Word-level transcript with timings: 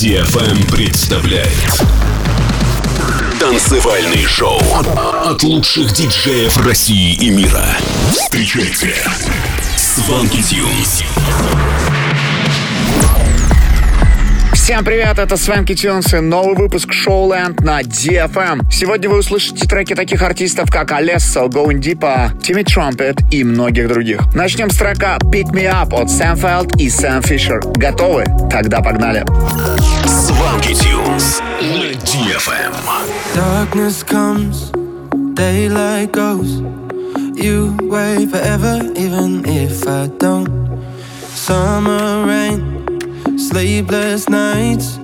DFM 0.00 0.74
представляет 0.74 1.84
Танцевальный 3.38 4.24
шоу 4.24 4.58
от 5.26 5.42
лучших 5.42 5.92
диджеев 5.92 6.56
России 6.66 7.12
и 7.16 7.28
мира. 7.28 7.66
Встречайте 8.10 8.94
Сванки 9.76 10.40
Тюнс. 10.42 11.02
Всем 14.70 14.84
привет, 14.84 15.18
это 15.18 15.36
Свенки 15.36 15.74
Тюнс 15.74 16.14
и 16.14 16.20
новый 16.20 16.54
выпуск 16.54 16.90
Showland 16.90 17.60
на 17.64 17.80
DFM. 17.80 18.70
Сегодня 18.70 19.10
вы 19.10 19.18
услышите 19.18 19.66
треки 19.66 19.96
таких 19.96 20.22
артистов, 20.22 20.70
как 20.70 20.92
Alesso, 20.92 21.48
Going 21.48 21.80
Deeper, 21.80 22.38
Timmy 22.38 22.64
Trumpet 22.64 23.20
и 23.32 23.42
многих 23.42 23.88
других. 23.88 24.20
Начнем 24.32 24.70
с 24.70 24.76
трека 24.76 25.18
Pick 25.24 25.52
Me 25.52 25.64
Up 25.64 25.92
от 26.00 26.08
Сэм 26.08 26.36
и 26.78 26.88
Сэм 26.88 27.20
Фишер. 27.20 27.60
Готовы? 27.74 28.24
Тогда 28.48 28.80
погнали. 28.80 29.24
Swanky 30.40 30.74
Tunes 30.74 31.42
на 31.60 31.92
DFM. 32.08 32.72
Darkness 33.34 34.02
comes, 34.02 34.72
daylight 35.34 36.12
goes. 36.12 36.62
You 37.34 37.76
wait 37.82 38.30
forever, 38.30 38.80
even 38.96 39.44
if 39.44 39.86
I 39.86 40.06
don't. 40.18 40.48
Summer 41.34 42.24
rain, 42.24 42.58
sleepless 43.38 44.30
nights. 44.30 44.98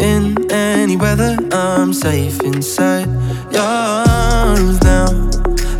In 0.00 0.36
any 0.52 0.96
weather, 0.98 1.34
I'm 1.50 1.94
safe 1.94 2.42
inside 2.42 3.08
your 3.52 3.62
arms 3.62 4.82
now. 4.82 5.08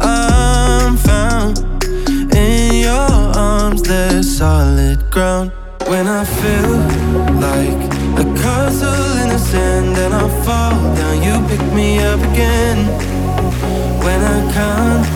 I'm 0.01 0.97
found 0.97 1.59
in 2.35 2.81
your 2.81 3.11
arms, 3.37 3.83
there's 3.83 4.39
solid 4.39 4.99
ground. 5.11 5.53
When 5.89 6.07
I 6.09 6.25
feel 6.25 6.79
like 7.39 8.04
a 8.25 8.35
castle 8.43 9.19
in 9.23 9.29
the 9.29 9.39
sand 9.39 9.97
and 9.99 10.15
I 10.15 10.29
fall 10.45 10.79
down, 10.97 11.17
you 11.23 11.35
pick 11.49 11.65
me 11.73 11.99
up 12.01 12.21
again. 12.31 12.79
When 14.05 14.21
I 14.37 14.39
can't 14.53 15.07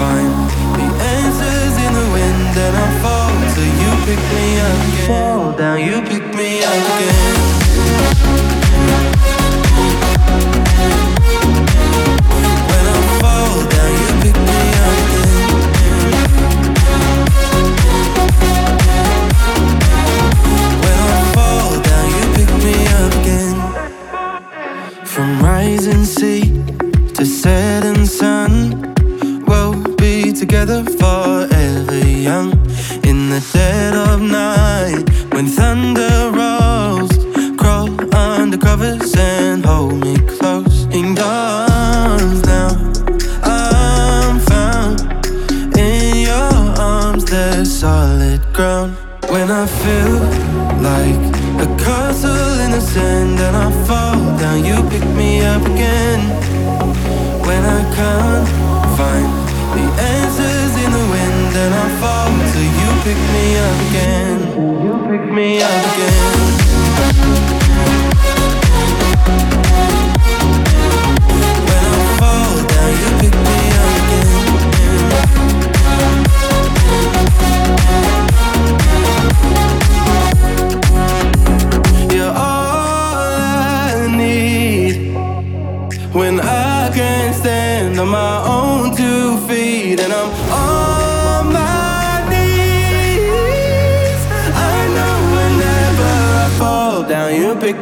find 0.00 0.32
the 0.78 0.86
answers 1.16 1.74
in 1.84 1.92
the 1.98 2.06
wind 2.16 2.54
and 2.66 2.74
I 2.76 2.88
fall 3.02 3.32
till 3.54 3.72
you 3.82 3.92
pick 4.06 4.22
me 4.36 4.46
up 4.68 4.80
again. 4.88 5.06
Fall 5.06 5.52
down, 5.52 5.78
you 5.88 5.96
pick 6.10 6.24
me 6.34 6.64
up 6.64 6.84
again. 6.92 7.36
When 12.70 12.84
I 12.94 12.98
fall 13.20 13.56
down, 13.74 13.92
you 14.00 14.10
pick 14.22 14.36
me 14.46 14.57
together 30.58 30.82
forever 30.98 32.04
young. 32.04 32.50
In 33.04 33.30
the 33.30 33.40
dead 33.52 33.94
of 33.94 34.20
night, 34.20 35.04
when 35.32 35.46
thunder 35.46 36.32
rolls, 36.38 37.12
crawl 37.56 37.88
under 38.14 38.58
covers 38.58 39.14
and 39.16 39.64
hold 39.64 40.00
me 40.04 40.16
close. 40.26 40.86
In 40.86 41.14
your 41.14 41.24
arms 41.24 42.42
now, 42.44 42.70
I'm 43.44 44.40
found. 44.50 44.98
In 45.78 46.26
your 46.28 46.54
arms, 46.92 47.24
there's 47.26 47.70
solid 47.70 48.42
ground. 48.52 48.96
When 49.30 49.50
I 49.50 49.64
feel 49.82 50.14
like 50.90 51.22
a 51.64 51.68
castle 51.84 52.54
in 52.64 52.70
the 52.72 52.80
sand 52.80 53.38
and 53.38 53.56
I 53.56 53.70
fall 53.86 54.20
down, 54.38 54.64
you 54.64 54.76
pick 54.90 55.06
me 55.20 55.40
up 55.42 55.62
again. 55.62 56.20
When 57.46 57.62
I 57.64 57.80
can't 57.94 58.37
again. 63.68 64.40
You 64.84 64.92
pick 65.08 65.32
me 65.32 65.62
up 65.62 65.70
again. 65.70 66.77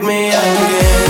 Me 0.02 0.28
again. 0.28 1.05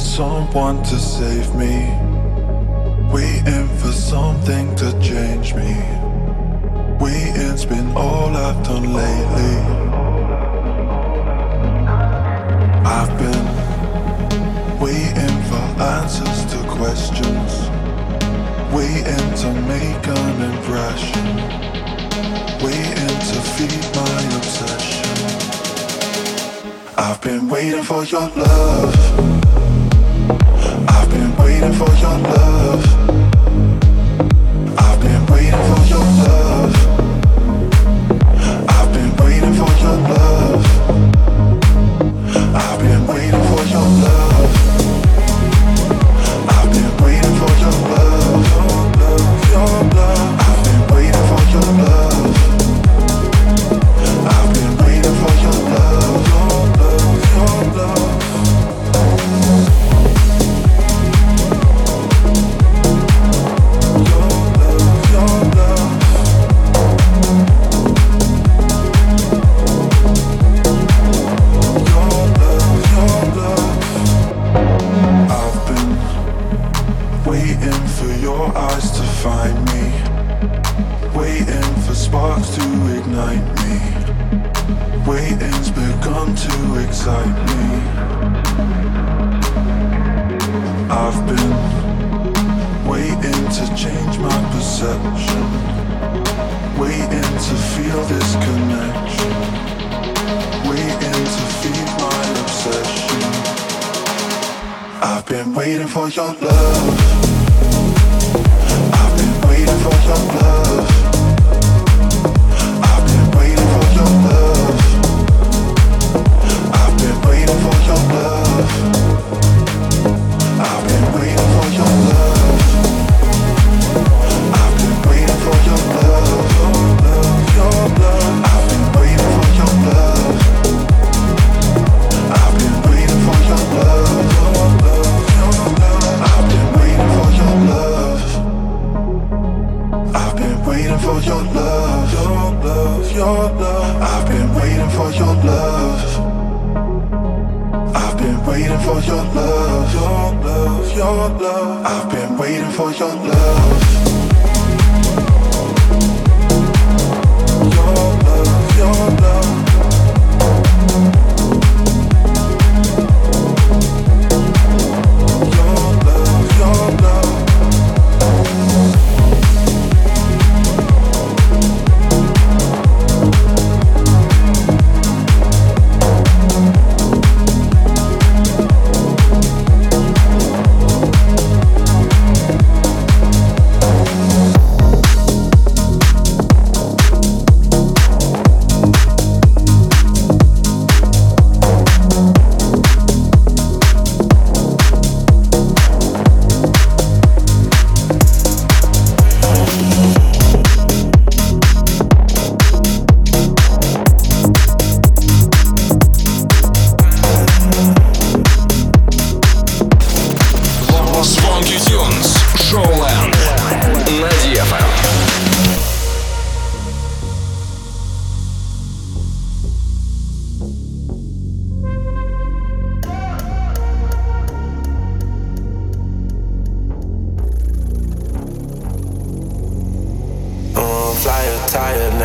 Someone 0.00 0.82
to 0.82 0.98
save 0.98 1.54
me, 1.54 1.74
waiting 3.12 3.68
for 3.78 3.92
something 3.92 4.74
to 4.76 4.98
change 5.00 5.54
me. 5.54 5.74
Waiting's 6.98 7.64
been 7.66 7.92
all 7.96 8.34
I've 8.34 8.62
done 8.64 8.92
lately. 8.92 9.54
I've 12.84 13.12
been 13.18 13.46
waiting 14.80 15.36
for 15.48 15.64
answers 15.82 16.44
to 16.52 16.58
questions, 16.78 17.52
waiting 18.72 19.28
to 19.42 19.52
make 19.68 20.06
an 20.06 20.36
impression, 20.50 21.26
waiting 22.64 23.16
to 23.30 23.38
feed 23.54 23.84
my 23.94 24.18
obsession. 24.38 25.10
I've 26.96 27.20
been 27.20 27.48
waiting 27.48 27.82
for 27.82 28.04
your 28.04 28.28
love. 28.30 29.39
Waiting 31.60 31.76
for 31.76 31.94
your 31.96 32.18
love. 32.18 32.99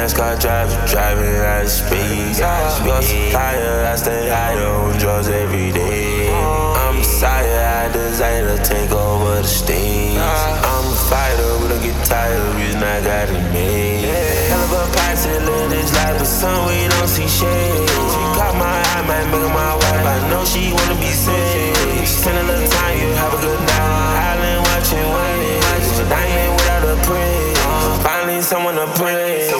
fast 0.05 0.17
car 0.17 0.35
driving, 0.37 0.85
driving 0.85 1.35
at 1.35 1.63
the 1.63 1.69
speed. 1.69 2.37
You're 2.37 2.61
so 2.71 3.33
I 3.85 3.95
stay 3.95 4.29
higher 4.29 4.67
on 4.67 4.97
drugs 4.99 5.29
every 5.29 5.71
day. 5.71 6.29
I'm 6.29 7.01
tired, 7.01 7.89
I 7.89 7.91
desire 7.91 8.55
to 8.55 8.63
take 8.63 8.91
over 8.91 9.41
the 9.41 9.47
stage. 9.47 10.17
I'm 10.17 10.85
a 10.85 10.95
fighter, 11.09 11.57
but 11.61 11.71
I 11.73 11.79
get 11.81 11.97
tired, 12.05 12.55
reason 12.55 12.83
I 12.83 13.01
got 13.01 13.29
it 13.29 13.41
made. 13.53 14.05
Hell 14.49 14.61
of 14.61 14.73
a 14.73 14.91
price 14.93 15.23
to 15.25 15.39
live 15.41 15.69
this 15.69 15.91
life, 15.93 16.17
but 16.19 16.27
some 16.27 16.67
we 16.67 16.87
don't 16.87 17.07
see 17.07 17.27
shade. 17.27 17.89
She 17.89 18.21
caught 18.37 18.55
my 18.61 18.77
eye, 18.93 19.03
might 19.09 19.25
make 19.33 19.49
my 19.49 19.73
wife, 19.73 20.05
I 20.05 20.29
know 20.29 20.45
she 20.45 20.71
wanna 20.73 20.99
be 21.01 21.09
saved. 21.09 22.07
Spend 22.07 22.37
a 22.37 22.43
little 22.43 22.69
time, 22.69 22.97
you 23.01 23.09
have 23.21 23.33
a 23.33 23.41
good 23.41 23.61
night. 23.73 24.37
Island 24.37 24.61
watching 24.69 25.07
waiting, 25.17 26.09
diamond 26.09 26.51
without 26.61 26.83
a 26.93 26.95
praise. 27.07 27.55
Finally, 28.05 28.41
someone 28.41 28.75
to 28.75 28.85
praise. 28.99 29.54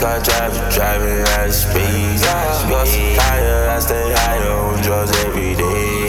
car 0.00 0.18
drive, 0.20 0.74
driving 0.74 1.20
at 1.20 1.50
speed. 1.50 2.20
Your 2.72 2.86
supplier, 2.86 3.68
I 3.68 3.78
stay 3.80 4.12
higher 4.16 4.50
on 4.50 4.82
drugs 4.82 5.12
every 5.26 5.54
day. 5.54 5.99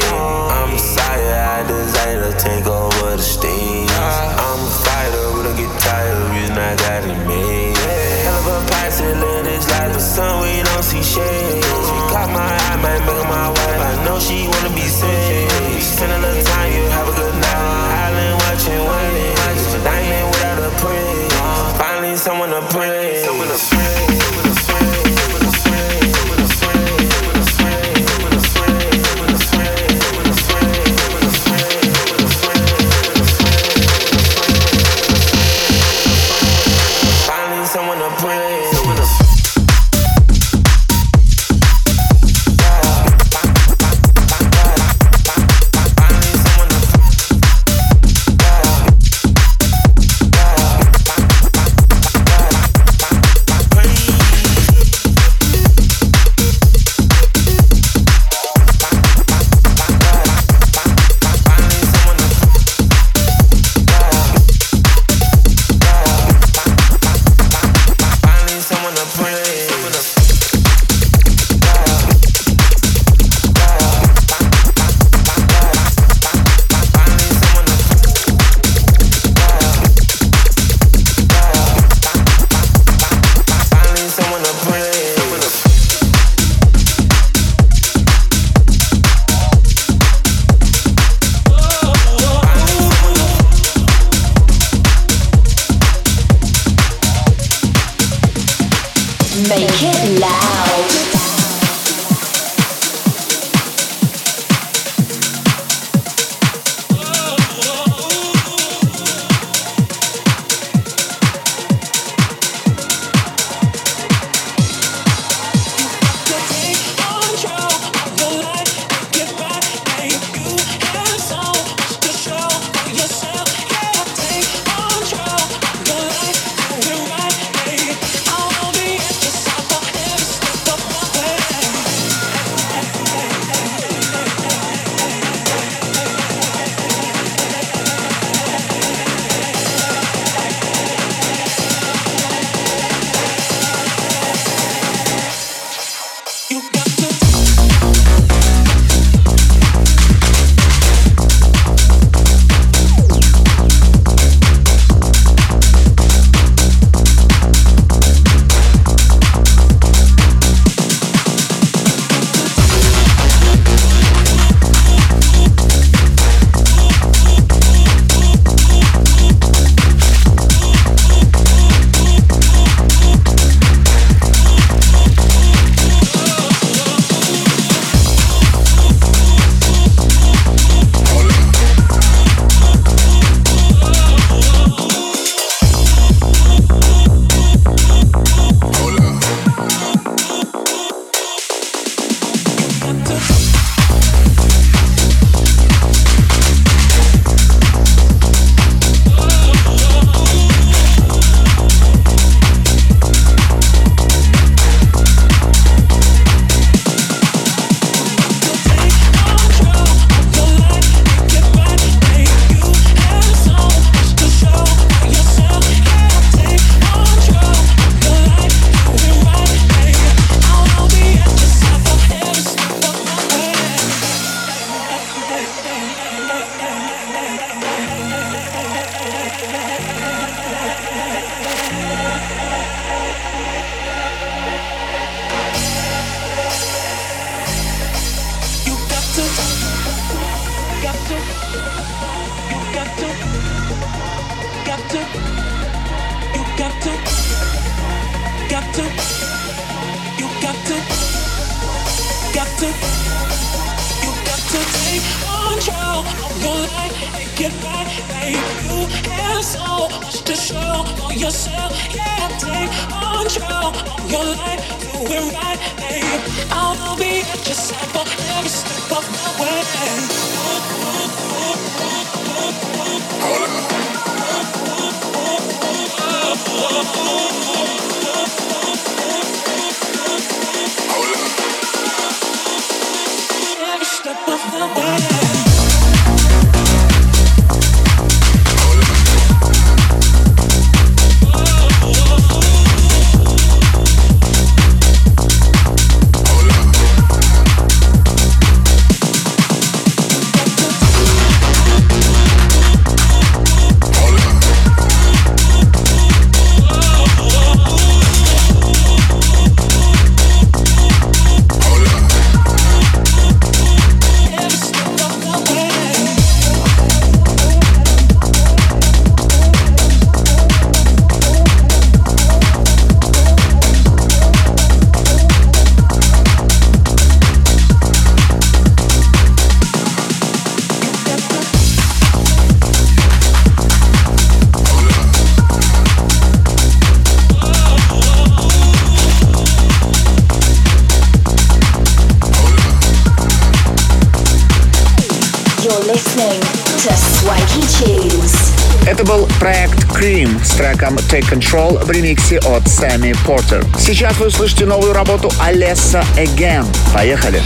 Треком 350.61 350.95
Take 350.95 351.27
Control 351.27 351.83
в 351.83 351.89
ремиксе 351.89 352.37
от 352.37 352.67
Сэмми 352.67 353.15
Портер. 353.25 353.65
Сейчас 353.79 354.17
вы 354.17 354.27
услышите 354.27 354.65
новую 354.65 354.93
работу 354.93 355.31
Алесса 355.39 356.05
Again. 356.15 356.67
Поехали. 356.93 357.41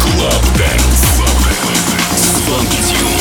Club 0.00 0.42
Dance. 0.56 1.04
Funky 2.48 2.80
Tunes. 2.82 3.17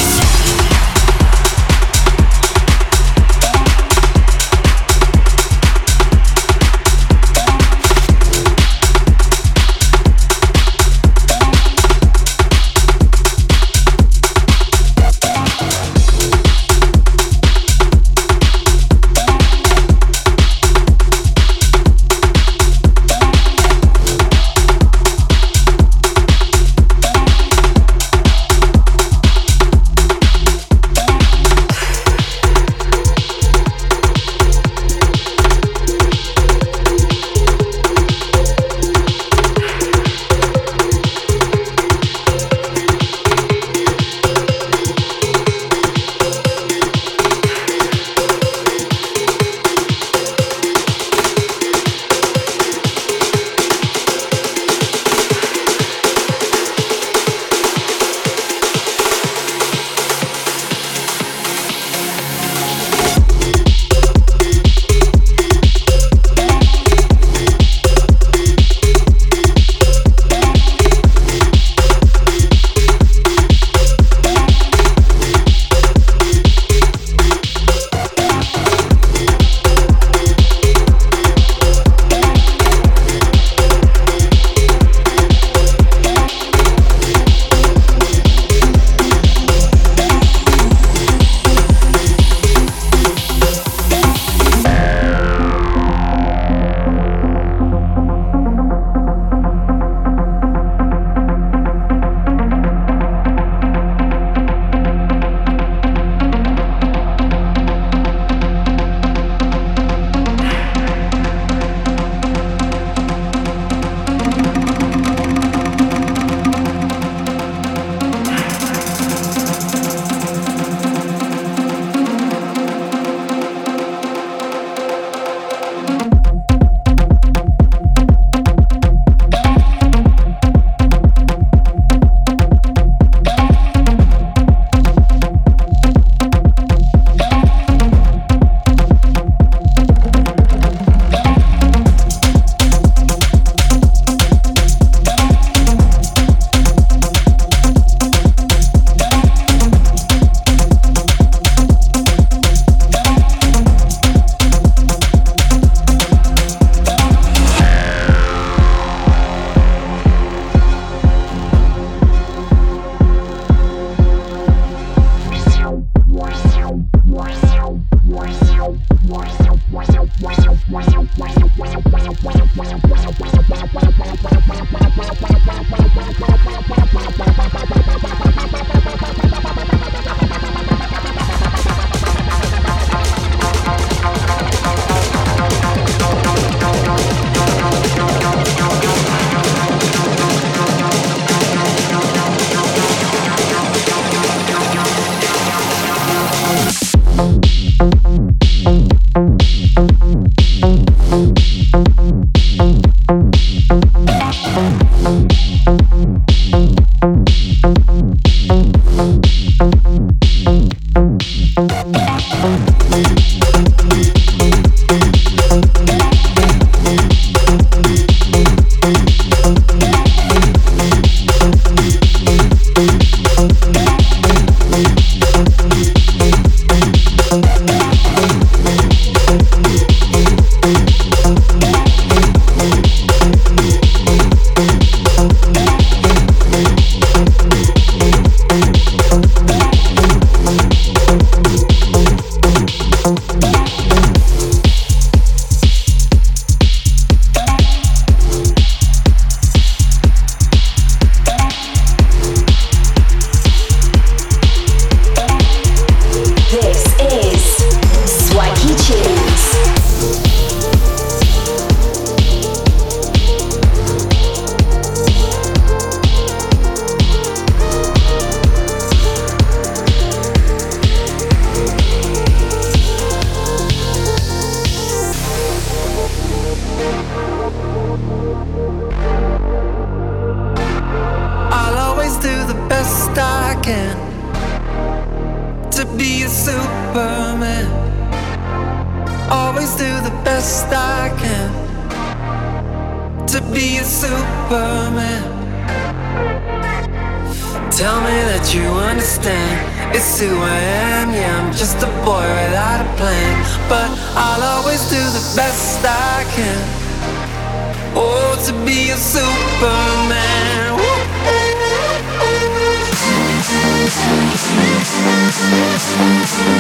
Swanky 315.38 316.58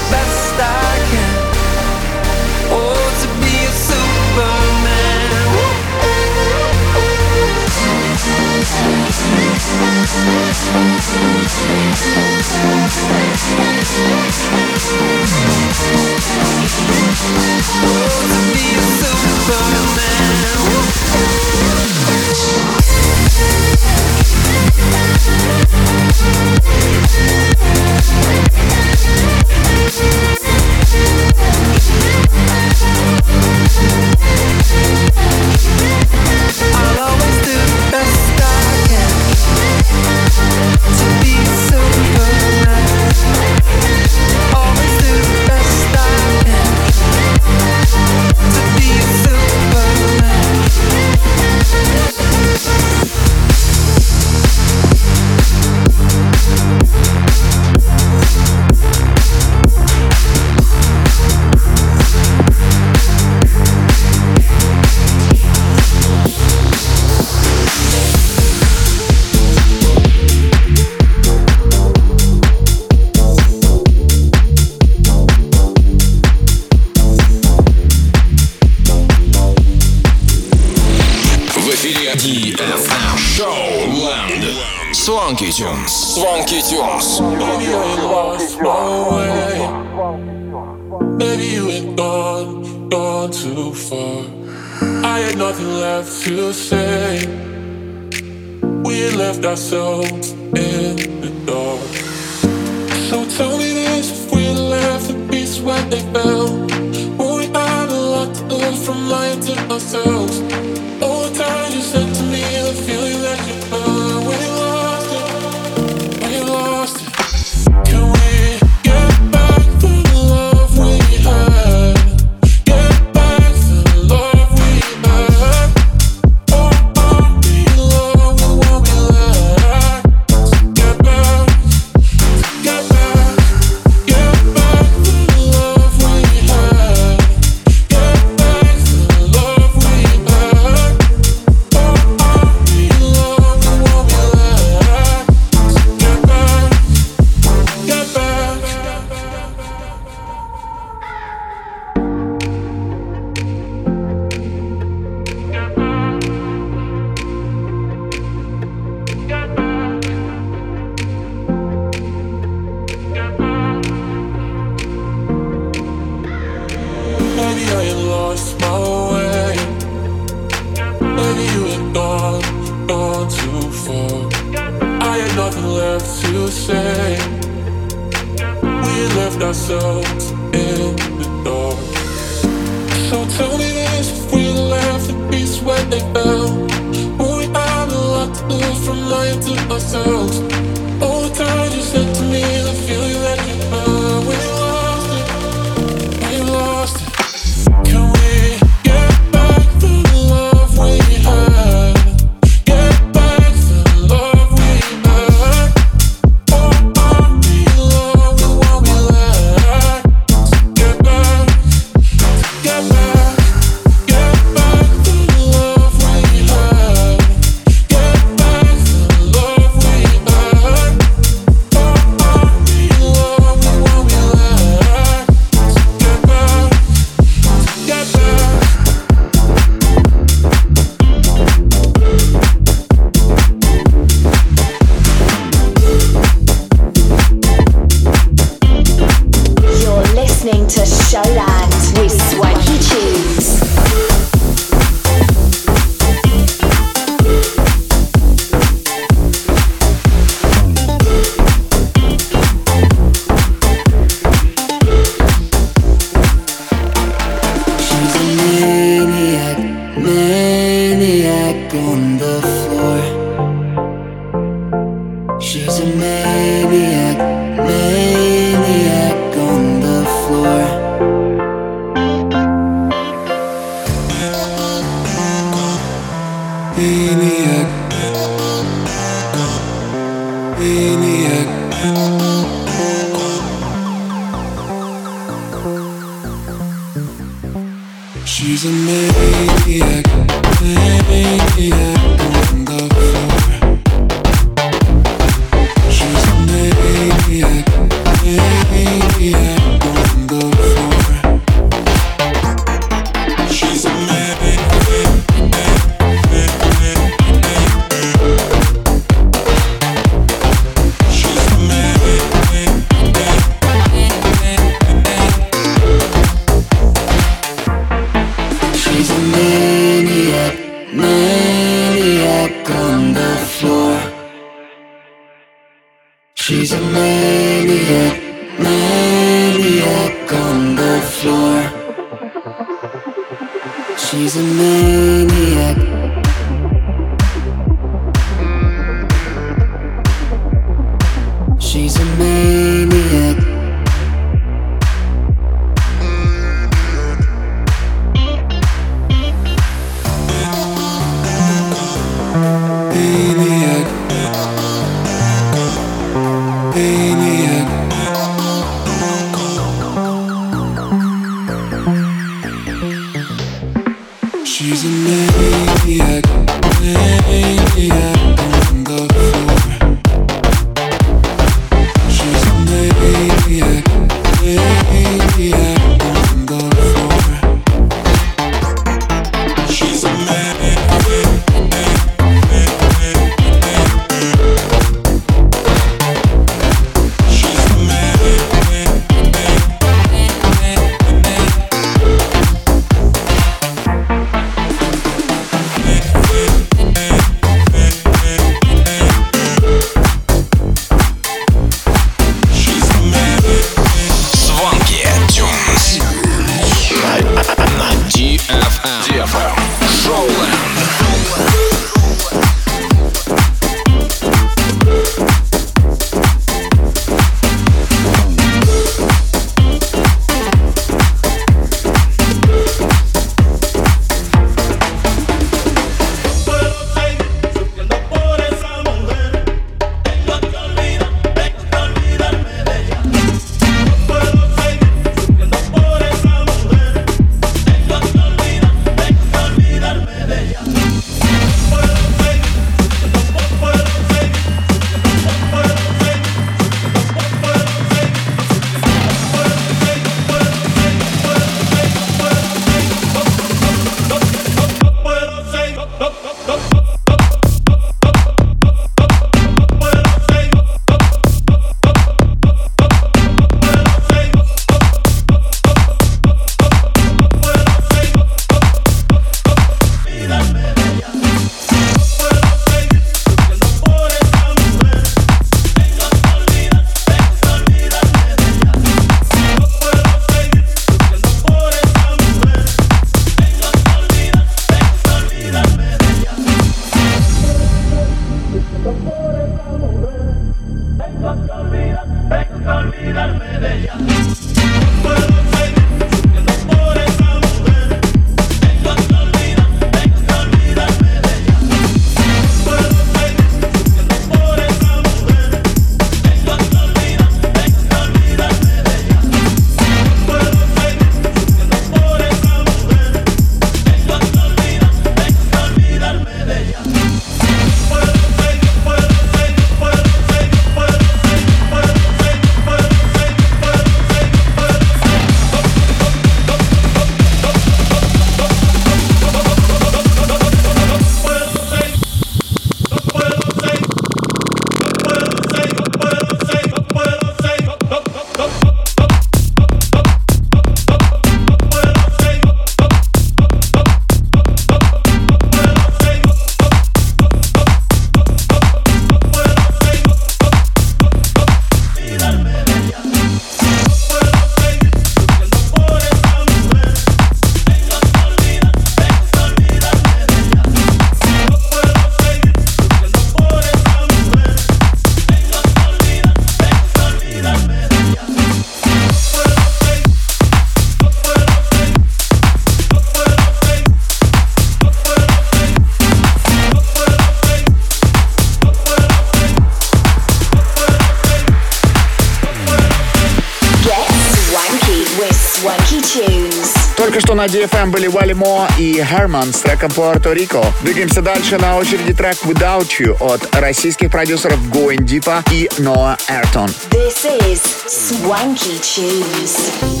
Затем 587.81 587.93
были 587.93 588.05
Вали 588.05 588.35
Мо 588.35 588.67
и 588.77 589.03
Херман 589.03 589.51
с 589.51 589.61
треком 589.61 589.89
Puerto 589.89 590.35
Rico. 590.35 590.63
Двигаемся 590.83 591.23
дальше. 591.23 591.57
На 591.57 591.77
очереди 591.77 592.13
трек 592.13 592.37
Without 592.43 592.85
You 592.99 593.17
от 593.19 593.55
российских 593.55 594.11
продюсеров 594.11 594.59
Going 594.69 594.99
Deepa 594.99 595.43
и 595.51 595.67
Ноа 595.79 596.15
Эртон. 596.27 596.69
This 596.91 597.25
is 597.25 597.59
Swanky 597.87 598.79
Tunes. 598.81 600.00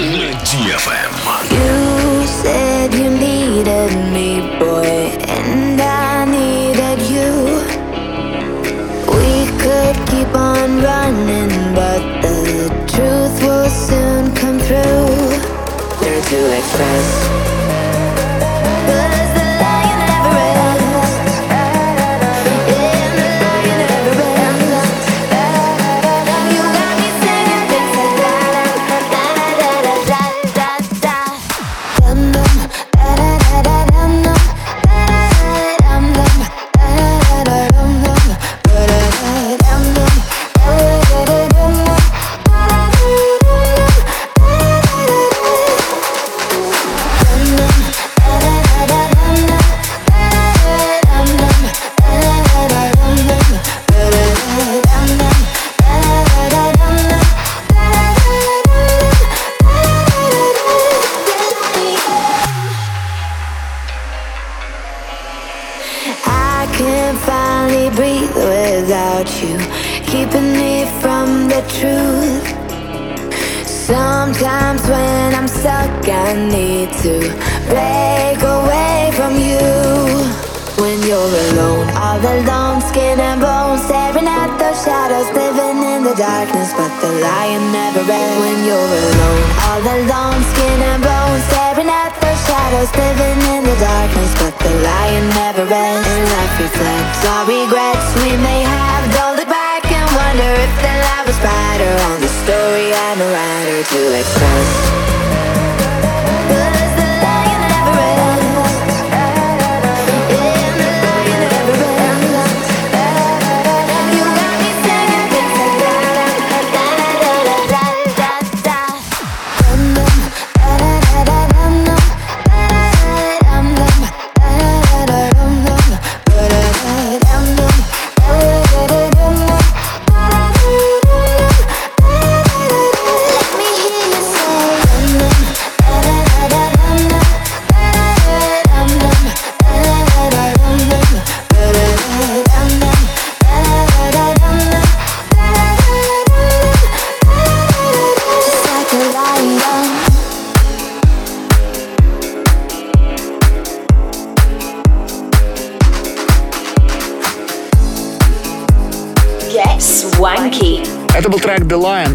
на 0.00 0.32
DFM. 0.42 1.13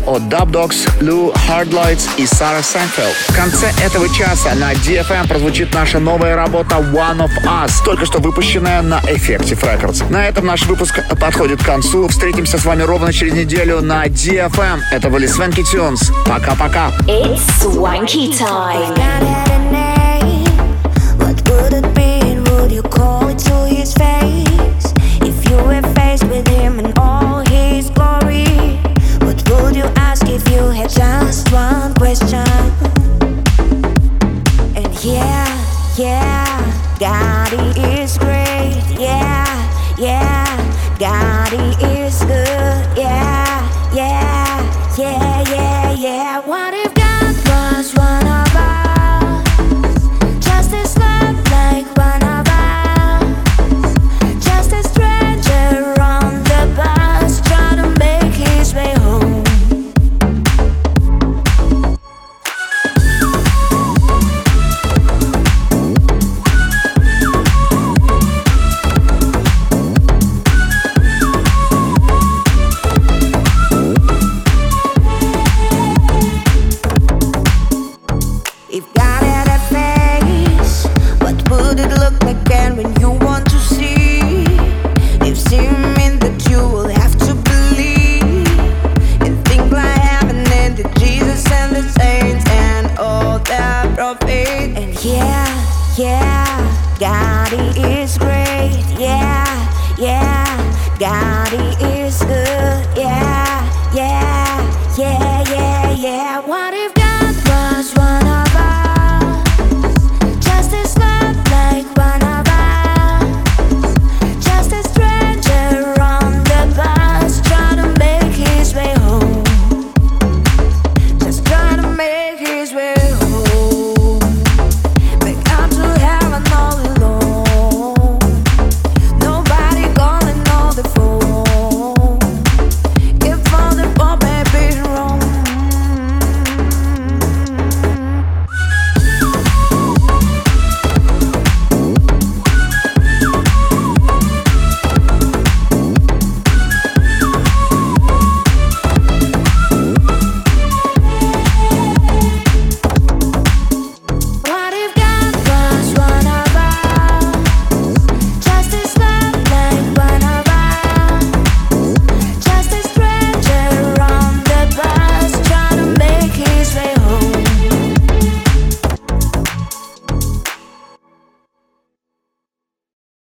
от 0.10 0.24
Dub 0.24 0.51
Dogs, 0.51 0.89
Lou 1.01 1.34
Hardlights 1.47 2.10
и 2.18 2.26
Сара 2.26 2.62
Сэнфелд. 2.64 3.14
В 3.30 3.36
конце 3.36 3.72
этого 3.84 4.10
часа 4.10 4.55
на 4.55 4.74
DFM 4.74 5.28
прозвучит 5.28 5.74
наша 5.74 5.99
новая 5.99 6.36
работа 6.36 6.76
One 6.78 7.20
of 7.20 7.32
Us, 7.45 7.72
только 7.86 8.05
что 8.05 8.20
выпущенная 8.20 8.82
на 8.82 8.99
Effective 9.01 9.62
Records. 9.62 10.10
На 10.10 10.28
этом 10.28 10.45
наш 10.45 10.66
выпуск 10.66 10.99
подходит 11.20 11.62
к 11.62 11.66
концу. 11.66 12.07
Встретимся 12.07 12.57
с 12.57 12.66
вами 12.66 12.82
ровно 12.82 13.14
через 13.14 13.34
неделю 13.34 13.82
на 13.82 14.07
DFM. 14.07 14.82
Это 14.91 15.10
были 15.10 15.28
Swanky 15.28 15.64
Tunes. 15.64 16.12
Пока-пока. 16.26 16.89
It's 17.07 17.41
Swanky 17.62 18.32
Time. 18.38 19.39